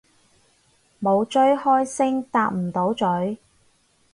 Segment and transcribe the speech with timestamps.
[0.99, 3.05] 冇追開星搭唔到咀